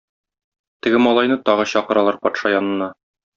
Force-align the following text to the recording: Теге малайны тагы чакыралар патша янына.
Теге 0.87 1.01
малайны 1.07 1.37
тагы 1.51 1.67
чакыралар 1.75 2.19
патша 2.25 2.55
янына. 2.55 2.91